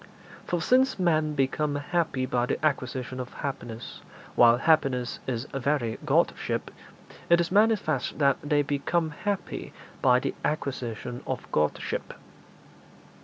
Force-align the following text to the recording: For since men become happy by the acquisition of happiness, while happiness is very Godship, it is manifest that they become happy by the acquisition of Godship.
For 0.47 0.63
since 0.63 0.97
men 0.97 1.35
become 1.35 1.75
happy 1.75 2.25
by 2.25 2.47
the 2.47 2.65
acquisition 2.65 3.19
of 3.19 3.31
happiness, 3.35 4.01
while 4.33 4.57
happiness 4.57 5.19
is 5.27 5.45
very 5.53 5.99
Godship, 6.03 6.71
it 7.29 7.39
is 7.39 7.51
manifest 7.51 8.17
that 8.17 8.37
they 8.43 8.63
become 8.63 9.11
happy 9.11 9.73
by 10.01 10.19
the 10.19 10.33
acquisition 10.43 11.21
of 11.27 11.45
Godship. 11.51 12.15